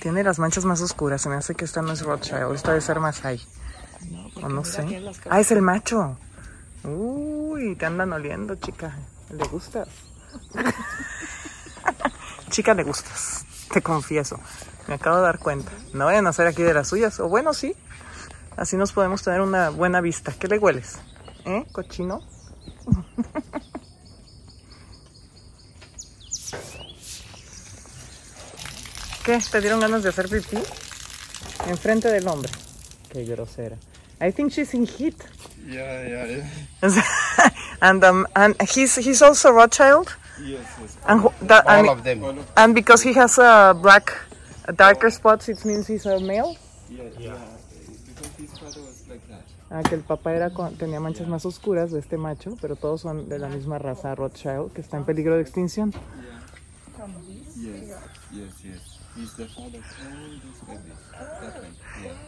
Tiene 0.00 0.22
las 0.22 0.38
manchas 0.38 0.64
más 0.64 0.80
oscuras. 0.80 1.22
Se 1.22 1.28
me 1.28 1.36
hace 1.36 1.54
que 1.54 1.64
esta 1.64 1.82
no 1.82 1.92
es 1.92 2.02
Rothschild. 2.02 2.54
Esta 2.54 2.70
debe 2.70 2.80
ser 2.80 3.00
Masai. 3.00 3.40
O 4.42 4.48
no 4.48 4.64
sé. 4.64 4.84
Ah, 5.28 5.40
es 5.40 5.50
el 5.50 5.62
macho. 5.62 6.16
Uy, 6.84 7.74
te 7.76 7.86
andan 7.86 8.12
oliendo, 8.12 8.54
chica. 8.54 8.96
¿Le 9.30 9.44
gustas? 9.48 9.88
chica, 12.50 12.74
le 12.74 12.84
gustas. 12.84 13.44
Te 13.72 13.82
confieso. 13.82 14.40
Me 14.88 14.94
acabo 14.94 15.16
de 15.16 15.22
dar 15.22 15.38
cuenta. 15.38 15.70
No 15.92 16.06
vayan 16.06 16.26
a 16.26 16.30
hacer 16.30 16.46
aquí 16.46 16.62
de 16.62 16.74
las 16.74 16.88
suyas. 16.88 17.20
O 17.20 17.28
bueno, 17.28 17.52
sí. 17.52 17.74
Así 18.60 18.76
nos 18.76 18.92
podemos 18.92 19.22
tener 19.22 19.40
una 19.40 19.70
buena 19.70 20.02
vista. 20.02 20.34
¿Qué 20.38 20.46
le 20.46 20.58
hueles? 20.58 20.98
¿Eh? 21.46 21.64
¿Cochino? 21.72 22.20
¿Qué? 29.24 29.38
¿Te 29.50 29.60
dieron 29.62 29.80
ganas 29.80 30.02
de 30.02 30.10
hacer 30.10 30.28
pipí? 30.28 30.58
Enfrente 31.68 32.12
del 32.12 32.28
hombre. 32.28 32.52
Qué 33.10 33.24
grosera. 33.24 33.78
I 34.20 34.30
think 34.30 34.52
she's 34.52 34.74
in 34.74 34.86
heat. 34.86 35.16
Yeah, 35.66 36.06
yeah, 36.06 36.26
yeah. 36.26 36.46
and 37.80 38.04
um, 38.04 38.26
and 38.36 38.54
he's 38.60 38.96
he's 38.96 39.22
also 39.22 39.52
Rothschild. 39.52 40.14
Yes, 40.38 40.60
yes. 40.82 40.98
And 41.06 41.22
that, 41.48 41.66
All 41.66 41.78
and, 41.78 41.88
of 41.88 42.04
them. 42.04 42.22
and 42.58 42.74
because 42.74 43.00
he 43.00 43.14
has 43.14 43.38
a 43.38 43.74
black, 43.80 44.12
a 44.66 44.72
darker 44.74 45.08
spots, 45.08 45.48
it 45.48 45.64
means 45.64 45.86
he's 45.86 46.04
a 46.04 46.20
male. 46.20 46.58
Yeah, 46.90 47.04
yeah. 47.18 47.38
Ah, 49.70 49.82
que 49.88 49.94
el 49.94 50.00
papá 50.02 50.32
era 50.34 50.50
con- 50.50 50.76
tenía 50.76 51.00
manchas 51.00 51.28
más 51.28 51.46
oscuras 51.46 51.90
de 51.92 52.00
este 52.00 52.16
macho, 52.16 52.56
pero 52.60 52.76
todos 52.76 53.00
son 53.00 53.28
de 53.28 53.38
la 53.38 53.48
misma 53.48 53.78
raza 53.78 54.14
Rothschild, 54.14 54.72
que 54.72 54.80
está 54.80 54.96
en 54.96 55.04
peligro 55.04 55.36
de 55.36 55.42
extinción. 55.42 55.92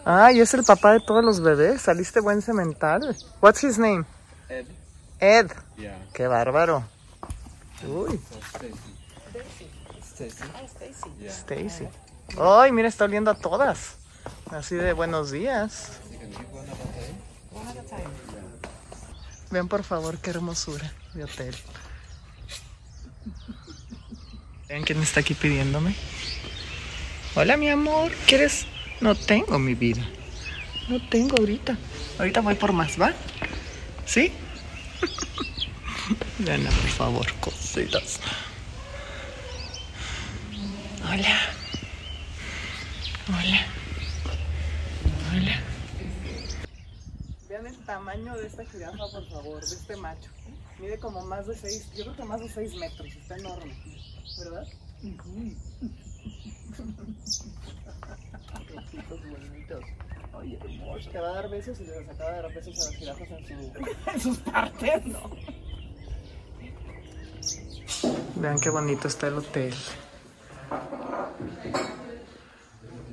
Ah, 0.05 0.33
y 0.33 0.41
es 0.41 0.53
el 0.55 0.65
papá 0.65 0.93
de 0.93 1.01
todos 1.01 1.25
los 1.25 1.41
bebés. 1.41 1.83
Saliste 1.83 2.21
buen 2.21 2.43
cemental. 2.43 3.17
What's 3.41 3.63
his 3.63 3.79
name? 3.79 4.05
Ed. 4.49 4.67
Ed. 5.21 5.51
Yeah. 5.77 5.99
Qué 6.13 6.27
bárbaro. 6.27 6.85
Uy, 7.87 8.21
Stacy. 10.05 10.45
Stacy. 10.69 11.29
Stacy. 11.29 11.89
Ay, 12.39 12.73
mira, 12.73 12.89
está 12.89 13.05
oliendo 13.05 13.31
a 13.31 13.35
todas. 13.35 13.97
Así 14.53 14.75
de 14.75 14.93
buenos 14.93 15.31
días. 15.31 15.93
Vean 19.51 19.67
por 19.67 19.83
favor 19.83 20.19
qué 20.19 20.29
hermosura 20.29 20.93
de 21.15 21.25
hotel. 21.25 21.55
Vean 24.69 24.83
quién 24.83 25.01
está 25.03 25.21
aquí 25.21 25.33
pidiéndome. 25.33 25.95
Hola 27.35 27.57
mi 27.57 27.71
amor, 27.71 28.13
¿quieres? 28.27 28.67
No 29.01 29.15
tengo 29.15 29.59
mi 29.59 29.75
vida. 29.75 30.03
No 30.87 31.01
tengo 31.09 31.39
ahorita. 31.39 31.79
Ahorita 32.19 32.43
voy 32.43 32.55
por 32.55 32.75
más, 32.75 33.01
¿va? 33.01 33.15
¿Sí? 34.05 34.33
Vean, 36.41 36.65
por 36.65 36.91
favor, 36.91 37.33
cositas. 37.41 38.21
Hola. 41.09 41.41
Hola. 43.29 43.82
Hola. 45.33 45.61
Vean 47.49 47.67
el 47.67 47.77
tamaño 47.85 48.35
de 48.37 48.47
esta 48.47 48.65
jirafa, 48.67 48.97
por 49.13 49.29
favor, 49.29 49.61
de 49.67 49.75
este 49.75 49.97
macho. 49.97 50.31
Mide 50.79 50.99
como 50.99 51.25
más 51.27 51.47
de 51.47 51.57
6, 51.57 51.93
yo 51.97 52.05
creo 52.05 52.17
que 52.17 52.25
más 52.25 52.41
de 52.41 52.49
6 52.49 52.75
metros, 52.77 53.07
está 53.09 53.37
enorme. 53.37 53.75
¿Verdad? 54.39 54.67
Ojitos 58.77 59.21
bonitos. 59.31 59.85
Oye, 60.35 60.59
hermoso. 60.63 61.11
Te 61.11 61.19
va 61.19 61.29
a 61.29 61.33
dar 61.35 61.51
besos 61.51 61.79
y 61.81 61.85
les 61.85 62.09
acaba 62.09 62.31
de 62.33 62.43
dar 62.43 62.55
besos 62.55 62.81
a 62.81 62.85
las 62.87 62.95
jirafas 62.97 63.29
en, 63.31 63.47
su- 63.47 64.11
en 64.15 64.21
sus 64.21 64.39
partes, 64.39 65.07
¿no? 65.07 65.31
Vean 68.37 68.59
qué 68.61 68.71
bonito 68.71 69.09
está 69.09 69.29
el 69.29 69.35
hotel. 69.39 69.75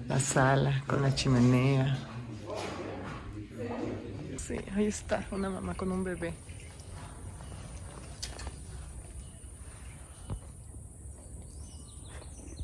La 0.08 0.20
sala 0.20 0.84
con 0.88 1.02
la 1.02 1.14
chimenea. 1.14 1.98
Sí, 4.50 4.58
ahí 4.76 4.88
está, 4.88 5.26
una 5.32 5.50
mamá 5.50 5.76
con 5.76 5.92
un 5.92 6.04
bebé. 6.04 6.34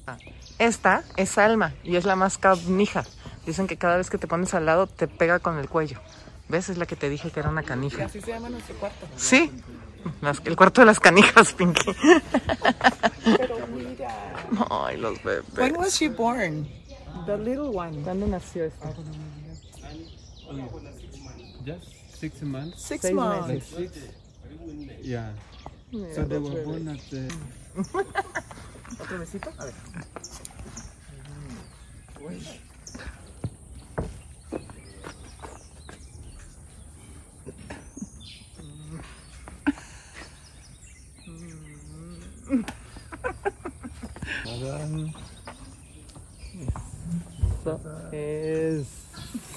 Ah, 0.07 0.17
Esta 0.59 1.03
es 1.17 1.37
Alma 1.37 1.73
y 1.83 1.95
es 1.95 2.05
la 2.05 2.15
más 2.15 2.37
canija. 2.37 3.03
Dicen 3.45 3.67
que 3.67 3.77
cada 3.77 3.97
vez 3.97 4.09
que 4.09 4.17
te 4.17 4.27
pones 4.27 4.53
al 4.53 4.65
lado 4.65 4.87
te 4.87 5.07
pega 5.07 5.39
con 5.39 5.57
el 5.57 5.69
cuello. 5.69 5.99
¿Ves? 6.47 6.69
Es 6.69 6.77
la 6.77 6.85
que 6.85 6.95
te 6.95 7.09
dije 7.09 7.31
que 7.31 7.39
era 7.39 7.49
una 7.49 7.61
Y 7.61 7.65
canija. 7.65 8.05
así 8.05 8.21
se 8.21 8.31
llama 8.31 8.49
nuestro 8.49 8.75
cuarto. 8.75 9.07
Sí, 9.15 9.51
las- 10.21 10.41
el 10.45 10.55
cuarto 10.55 10.81
de 10.81 10.85
las 10.85 10.99
canijas, 10.99 11.53
Pinky. 11.53 11.91
Pero 13.25 13.67
mira. 13.67 14.33
Ay, 14.69 14.97
los 14.97 15.23
bebés. 15.23 15.43
When 15.57 15.75
was 15.77 15.95
she 15.95 16.07
born? 16.09 16.67
The 17.25 17.37
little 17.37 17.69
one. 17.75 18.01
¿Cuándo 18.03 18.27
nació 18.27 18.65
esta? 18.65 18.89
Just 21.65 22.17
six 22.19 22.41
months. 22.41 22.81
Six 22.85 23.01
Seis 23.01 23.13
months. 23.13 23.47
meses. 23.47 23.91
Six. 23.93 23.97
Yeah. 25.01 25.29
Mira, 25.91 26.13
So 26.13 26.23
they 26.23 26.37
were 26.37 26.49
bebés. 26.51 26.65
born 26.65 26.87
at 26.87 26.99
the. 27.09 27.23
¿Otro 29.01 29.17
besito? 29.19 29.49
A 29.57 29.65
ver. 29.65 29.73
Eso. 32.31 32.53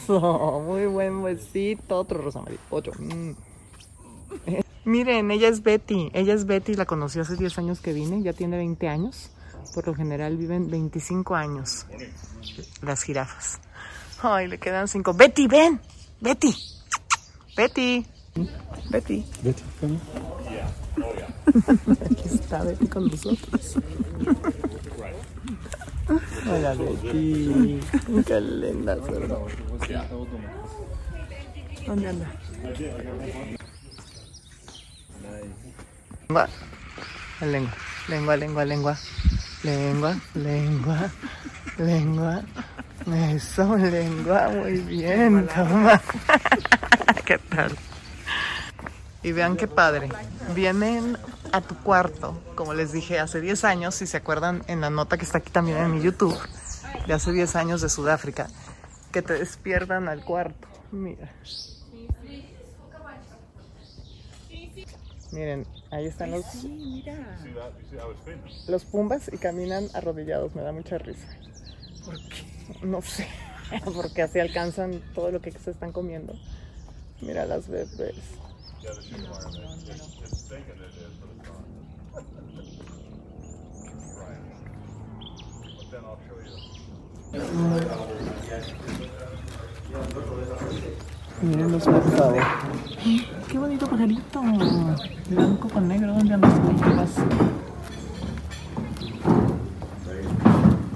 Eso. 0.08 0.60
Muy 0.66 0.86
buen 0.86 1.22
besito. 1.22 1.98
Otro 1.98 2.22
rosa 2.22 2.38
amarillo. 2.38 2.60
Otro. 2.70 2.92
Mm. 2.98 3.32
Miren, 4.84 5.30
ella 5.30 5.48
es 5.48 5.62
Betty. 5.62 6.10
Ella 6.14 6.32
es 6.32 6.46
Betty, 6.46 6.74
la 6.74 6.86
conocí 6.86 7.20
hace 7.20 7.36
10 7.36 7.58
años 7.58 7.80
que 7.80 7.92
vine, 7.92 8.22
ya 8.22 8.32
tiene 8.32 8.56
20 8.56 8.88
años. 8.88 9.30
Por 9.74 9.86
lo 9.86 9.94
general 9.94 10.38
viven 10.38 10.70
25 10.70 11.34
años 11.34 11.84
las 12.80 13.02
jirafas. 13.02 13.60
Ay, 14.22 14.48
le 14.48 14.58
quedan 14.58 14.88
5. 14.88 15.12
Betty, 15.12 15.46
ven. 15.46 15.78
Betty. 16.20 16.54
Betty. 17.54 18.06
Betty. 18.90 19.24
Betty. 19.42 19.64
Aquí 22.10 22.28
está 22.34 22.62
Betty 22.62 22.86
con 22.86 23.08
nosotros. 23.08 23.76
Hola 26.50 26.74
Betty. 26.74 27.80
Qué 28.26 28.40
linda, 28.40 28.94
¿verdad? 28.94 29.38
¿Dónde 31.86 32.08
anda? 32.08 32.30
Lengua. 36.28 36.48
Lengua, 37.40 37.72
lengua, 38.08 38.36
lengua, 38.36 38.64
lengua. 38.64 38.96
Lengua, 39.62 40.16
lengua, 40.34 41.10
lengua. 41.78 42.42
Eso, 43.32 43.76
lengua, 43.76 44.48
muy 44.50 44.78
bien, 44.78 45.48
toma. 45.48 46.02
¿Qué 47.24 47.38
tal? 47.38 47.74
Y 49.22 49.32
vean 49.32 49.56
qué 49.56 49.66
padre. 49.66 50.10
Vienen 50.54 51.16
a 51.52 51.62
tu 51.62 51.74
cuarto, 51.76 52.38
como 52.54 52.74
les 52.74 52.92
dije 52.92 53.18
hace 53.18 53.40
10 53.40 53.64
años, 53.64 53.94
si 53.94 54.06
se 54.06 54.18
acuerdan 54.18 54.62
en 54.66 54.82
la 54.82 54.90
nota 54.90 55.16
que 55.16 55.24
está 55.24 55.38
aquí 55.38 55.50
también 55.50 55.78
en 55.78 55.94
mi 55.94 56.02
YouTube, 56.02 56.38
de 57.06 57.14
hace 57.14 57.32
10 57.32 57.56
años 57.56 57.80
de 57.80 57.88
Sudáfrica, 57.88 58.48
que 59.12 59.22
te 59.22 59.34
despiertan 59.34 60.08
al 60.08 60.24
cuarto. 60.24 60.68
Mira. 60.90 61.32
Miren, 65.30 65.66
ahí 65.90 66.06
están 66.06 66.30
los, 66.30 66.46
los 68.66 68.84
pumbas 68.86 69.30
y 69.32 69.36
caminan 69.36 69.88
arrodillados. 69.92 70.54
Me 70.54 70.62
da 70.62 70.72
mucha 70.72 70.98
risa. 70.98 71.28
¿Por 72.04 72.16
qué? 72.28 72.86
No 72.86 73.02
sé. 73.02 73.28
Porque 73.94 74.22
así 74.22 74.40
alcanzan 74.40 75.02
todo 75.14 75.30
lo 75.30 75.40
que 75.40 75.52
se 75.52 75.70
están 75.70 75.92
comiendo. 75.92 76.34
Mira 77.20 77.44
las 77.44 77.68
bebés. 77.68 78.14
Miren 91.42 91.72
los 91.72 91.84
por 91.84 92.16
favor. 92.16 92.42
Qué 93.48 93.58
bonito 93.58 93.86
pajarito. 93.86 94.42
Blanco 95.28 95.68
con 95.68 95.88
negro. 95.88 96.14
¿Dónde 96.14 96.34
andas? 96.34 96.54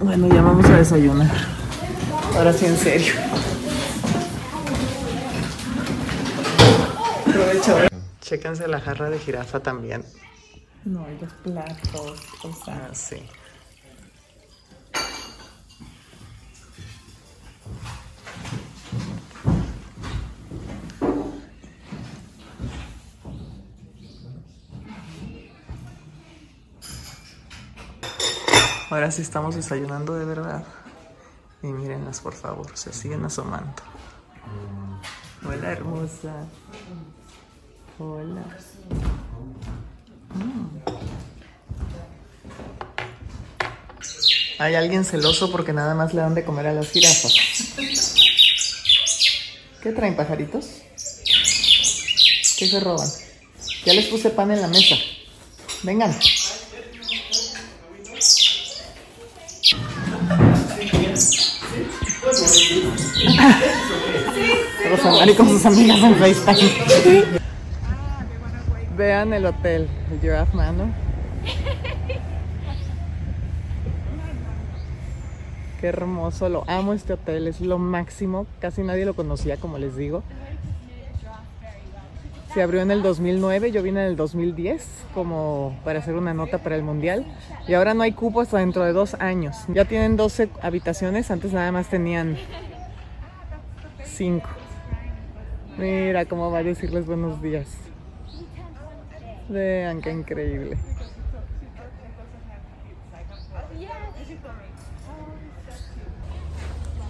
Bueno, 0.01 0.29
ya 0.29 0.43
vamos 0.43 0.67
a 0.67 0.77
desayunar. 0.77 1.31
Ahora 2.35 2.53
sí, 2.53 2.67
en 2.67 2.77
serio. 2.77 3.15
Aprovecho. 7.27 7.77
Chéquense 8.21 8.67
la 8.69 8.81
jarra 8.81 9.11
de 9.11 9.19
jirafa 9.19 9.61
también. 9.61 10.05
No, 10.85 11.07
y 11.09 11.21
los 11.21 11.33
platos, 11.35 12.21
sea. 12.65 12.89
Ah, 12.91 12.95
sí. 12.95 13.23
Ahora 28.93 29.11
sí 29.11 29.23
estamos 29.23 29.55
desayunando 29.55 30.19
de 30.19 30.27
verdad. 30.27 30.63
Y 31.63 31.69
mírenlas, 31.69 32.21
por 32.21 32.35
favor, 32.35 32.77
se 32.77 32.93
siguen 32.93 33.25
asomando. 33.25 33.73
Hola, 35.47 35.73
hermosa. 35.73 36.45
Hola. 37.99 38.45
Mm. 40.35 40.67
Hay 44.59 44.75
alguien 44.75 45.07
celoso 45.07 45.51
porque 45.51 45.73
nada 45.73 45.95
más 45.95 46.13
le 46.13 46.21
dan 46.21 46.35
de 46.35 46.45
comer 46.45 46.67
a 46.67 46.75
las 46.75 46.91
jirafas. 46.91 47.35
¿Qué 49.83 49.93
traen 49.93 50.17
pajaritos? 50.17 50.67
¿Qué 52.59 52.69
se 52.69 52.79
roban? 52.79 53.09
Ya 53.87 53.95
les 53.95 54.09
puse 54.09 54.29
pan 54.29 54.51
en 54.51 54.61
la 54.61 54.69
mesa. 54.69 54.97
Vengan. 55.83 56.15
Rosamari 64.91 65.35
con 65.37 65.49
sus 65.49 65.65
amigas 65.65 65.99
en 66.03 66.15
FaceTime. 66.17 66.71
Vean 68.97 69.33
el 69.33 69.47
hotel, 69.47 69.89
el 70.11 70.21
Giraffe 70.21 70.55
Manor. 70.55 70.89
Qué 75.81 75.87
hermoso, 75.87 76.49
lo 76.51 76.65
amo 76.69 76.93
este 76.93 77.15
hotel, 77.15 77.49
es 77.49 77.61
lo 77.61 77.79
máximo. 77.79 78.47
Casi 78.61 78.83
nadie 78.83 79.07
lo 79.07 79.15
conocía, 79.15 79.57
como 79.57 79.79
les 79.79 79.97
digo. 79.97 80.23
Se 82.53 82.61
abrió 82.61 82.83
en 82.83 82.91
el 82.91 83.03
2009, 83.03 83.73
yo 83.73 83.83
vine 83.83 84.01
en 84.01 84.09
el 84.09 84.17
2010 84.17 84.87
como 85.15 85.75
para 85.85 86.01
hacer 86.01 86.15
una 86.17 86.35
nota 86.35 86.59
para 86.59 86.77
el 86.77 86.83
mundial 86.83 87.25
y 87.67 87.73
ahora 87.73 87.95
no 87.95 88.03
hay 88.03 88.13
cupo 88.13 88.43
hasta 88.43 88.59
dentro 88.59 88.85
de 88.85 88.93
dos 88.93 89.15
años. 89.15 89.57
Ya 89.69 89.87
tienen 89.87 90.19
12 90.19 90.51
habitaciones, 90.61 91.31
antes 91.31 91.55
nada 91.55 91.73
más 91.73 91.89
tenían 91.89 92.37
5. 94.05 94.47
Mira 95.79 96.27
cómo 96.27 96.51
va 96.51 96.59
a 96.59 96.63
decirles 96.63 97.07
buenos 97.07 97.41
días. 97.41 97.69
Vean 99.49 100.03
qué 100.03 100.11
increíble. 100.11 100.77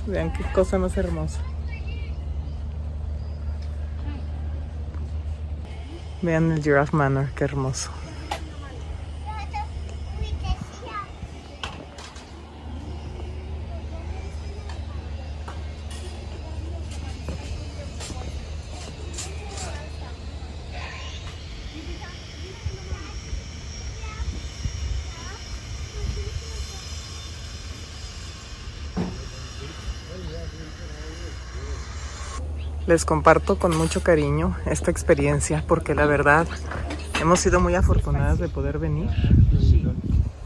Vean 0.07 0.33
qué 0.33 0.44
cosa 0.52 0.78
más 0.78 0.96
hermosa. 0.96 1.40
Vean 6.22 6.52
el 6.52 6.62
Giraffe 6.62 6.96
Manor, 6.96 7.30
qué 7.35 7.42
hermoso. 7.44 7.90
Les 32.92 33.07
comparto 33.07 33.59
con 33.59 33.74
mucho 33.74 34.02
cariño 34.02 34.55
esta 34.66 34.90
experiencia 34.90 35.64
porque 35.66 35.94
la 35.94 36.05
verdad 36.05 36.46
hemos 37.22 37.40
sido 37.40 37.59
muy 37.59 37.74
afortunadas 37.74 38.38
de 38.38 38.50
poder 38.50 38.78
venir. 38.78 39.09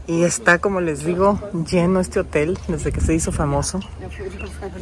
Y 0.07 0.23
está, 0.23 0.59
como 0.59 0.79
les 0.79 1.03
digo, 1.03 1.37
lleno 1.69 1.99
este 1.99 2.21
hotel 2.21 2.57
desde 2.69 2.93
que 2.93 3.01
se 3.01 3.13
hizo 3.13 3.33
famoso. 3.33 3.81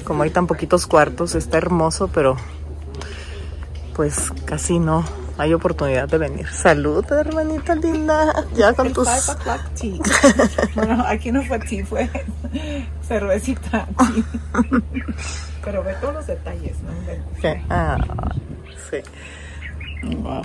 Como 0.04 0.21
hay 0.21 0.30
tan 0.30 0.45
poquitos 0.45 0.86
cuartos, 0.86 1.34
está 1.34 1.58
hermoso, 1.58 2.08
pero 2.13 2.38
pues 3.95 4.32
casi 4.45 4.78
no 4.78 5.04
hay 5.39 5.56
oportunidad 5.56 6.08
de 6.08 6.19
venir. 6.19 6.47
Salud, 6.47 7.04
hermanita 7.12 7.73
linda. 7.73 8.45
Ya 8.56 8.73
con 8.73 8.93
tus... 8.93 9.08
bueno, 10.75 11.04
aquí 11.08 11.32
no 11.32 11.41
fue 11.41 11.58
tea, 11.58 11.84
fue 11.84 12.08
cervecita. 13.08 13.88
pero 15.65 15.84
ve 15.84 15.95
todos 15.99 16.13
los 16.13 16.28
detalles, 16.28 16.78
¿no? 16.84 16.91
Sí. 17.41 17.47
Ah, 17.69 17.97
sí. 18.91 19.01
Wow. 20.21 20.43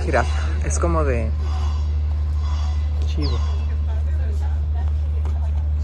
De. 0.00 0.24
Es 0.64 0.78
como 0.78 1.04
de 1.04 1.30
chivo. 3.06 3.38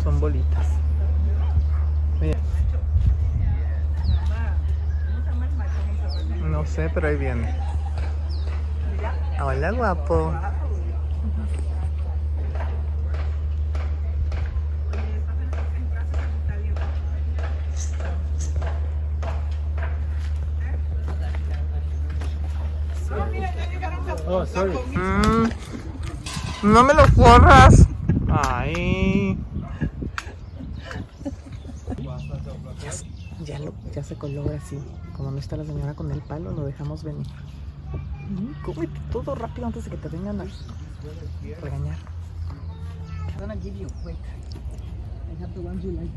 Son 0.03 0.20
bolitas. 0.20 0.66
No 6.44 6.64
sé, 6.64 6.88
pero 6.94 7.09
ahí 7.09 7.16
viene. 7.16 7.55
Hola, 9.42 9.72
guapo. 9.72 10.33
Sorry. 24.52 24.74
Mm, 24.96 25.48
no 26.72 26.85
me 26.85 26.94
lo 26.94 27.07
forras. 27.09 27.87
Ay. 28.28 29.38
Ya, 33.44 33.59
lo, 33.59 33.74
ya 33.94 34.02
se 34.02 34.16
cologra 34.16 34.57
así. 34.57 34.78
Como 35.16 35.30
no 35.30 35.38
está 35.38 35.57
la 35.57 35.64
señora 35.64 35.94
con 35.94 36.11
el 36.11 36.20
palo, 36.20 36.52
lo 36.52 36.64
dejamos 36.64 37.04
venir. 37.04 37.26
Cómete 38.64 39.00
todo 39.12 39.35
rápido 39.35 39.66
antes 39.66 39.85
de 39.85 39.90
que 39.90 39.96
te 39.96 40.09
vengan 40.09 40.40
a 40.40 40.46
regañar. 41.61 41.98
I'm 43.28 43.40
gonna 43.40 43.57
give 43.57 43.76
you 43.76 43.88
wait. 44.04 44.16
I 44.16 45.42
have 45.42 45.52
the 45.54 45.61
ones 45.61 45.85
you 45.85 45.92
like. 45.92 46.12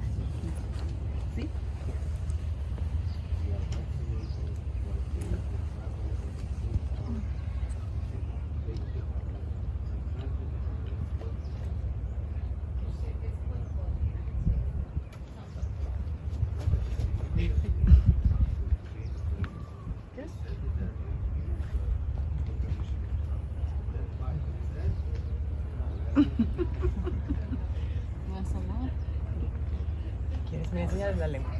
¿Quieres 31.17 31.17
me 31.17 31.17
enseñas 31.17 31.17
la 31.17 31.27
lengua? 31.27 31.51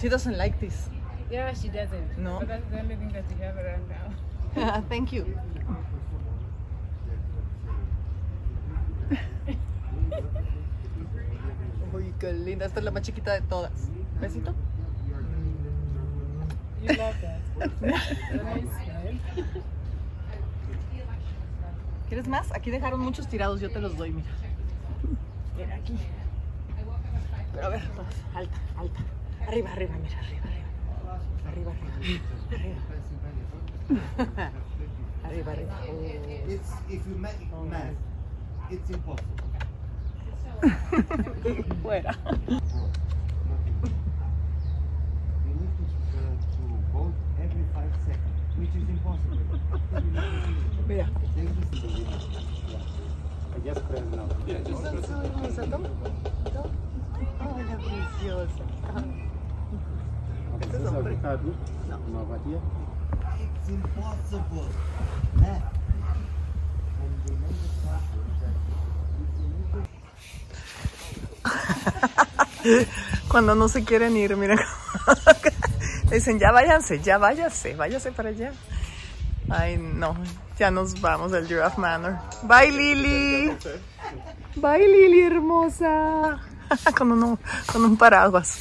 She 0.00 0.08
doesn't 0.08 0.38
like 0.38 0.58
this. 0.60 0.88
Yeah, 1.30 1.52
she 1.52 1.68
doesn't. 1.68 2.16
No. 2.18 2.38
But 2.38 2.48
that's 2.48 2.64
the 2.70 2.80
only 2.80 2.96
thing 2.96 3.12
that 3.12 3.24
we 3.28 3.34
have 3.44 3.56
around 3.56 3.86
now. 3.88 4.80
Thank 4.88 5.12
you. 5.12 5.38
Uy, 11.92 12.14
qué 12.18 12.32
linda. 12.32 12.64
Esta 12.66 12.80
es 12.80 12.84
la 12.84 12.90
más 12.90 13.02
chiquita 13.02 13.32
de 13.34 13.40
todas. 13.42 13.90
Besito. 14.20 14.54
You 16.82 16.94
love 16.96 17.14
that. 17.20 17.40
nice, 17.82 18.64
right? 18.86 19.20
¿Quieres 22.08 22.26
más? 22.26 22.50
Aquí 22.52 22.70
dejaron 22.70 23.00
muchos 23.00 23.28
tirados, 23.28 23.60
yo 23.60 23.70
te 23.70 23.80
los 23.80 23.96
doy, 23.96 24.10
mira. 24.12 24.28
Mira 25.56 25.74
aquí. 25.74 25.94
Pero 27.52 27.66
a 27.66 27.68
ver. 27.68 27.82
Alta, 28.34 28.56
alta. 28.78 29.00
Arriba, 29.46 29.72
arriba, 29.72 29.94
mira, 30.02 30.18
arriba, 30.18 30.44
arriba. 30.44 30.68
Arriba, 31.48 31.72
arriba. 31.72 31.92
Arriba. 32.50 32.76
arriba, 35.24 35.52
arriba. 35.52 35.80
Oh. 35.88 36.50
It's 36.50 36.72
if 36.88 37.06
you 37.06 37.14
make 37.16 37.38
math, 37.68 37.94
it's 38.70 38.90
impossible. 38.90 39.48
Fuera. 41.82 42.14
You 45.44 45.54
need 45.54 45.72
to, 45.76 45.84
uh, 46.16 46.34
to 46.52 46.62
vote 46.92 47.14
every 47.42 47.64
five 47.74 47.92
seconds, 48.06 48.38
which 48.56 48.74
is 48.76 48.88
impossible. 48.88 49.38
Mira. 50.86 51.08
I 53.54 53.58
just 53.64 53.88
press 53.88 54.02
now. 54.12 54.28
Yeah, 54.46 54.60
just 54.60 54.82
press 55.58 55.70
Hola, 57.40 57.76
preciosa. 57.78 58.64
Este 60.60 60.76
es 60.76 60.84
hombre. 60.86 61.16
No. 61.88 62.24
Maria. 62.24 62.60
It's 63.40 63.68
impossible. 63.68 64.68
Cuando 73.28 73.54
no 73.54 73.68
se 73.68 73.84
quieren 73.84 74.16
ir, 74.16 74.36
mira. 74.36 74.56
Dicen, 76.10 76.38
ya 76.38 76.50
váyanse, 76.52 77.00
ya 77.00 77.18
váyase, 77.18 77.74
váyase 77.74 78.12
para 78.12 78.30
allá. 78.30 78.52
Ay, 79.50 79.76
no, 79.78 80.16
ya 80.58 80.70
nos 80.70 81.00
vamos 81.00 81.32
del 81.32 81.46
Giraffe 81.46 81.80
Manor. 81.80 82.18
Bye, 82.42 82.70
Lily. 82.70 83.56
Bye, 84.60 84.86
Lily, 84.88 85.22
hermosa. 85.22 86.40
Con, 86.96 87.12
uno- 87.12 87.38
con 87.72 87.84
un 87.84 87.96
paraguas. 87.96 88.58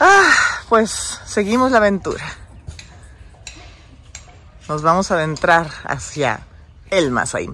Ah, 0.00 0.32
pues 0.68 1.20
seguimos 1.26 1.70
la 1.70 1.78
aventura. 1.78 2.24
Nos 4.68 4.82
vamos 4.82 5.10
a 5.10 5.14
adentrar 5.14 5.68
hacia 5.84 6.40
el 6.90 7.10
Masai. 7.10 7.48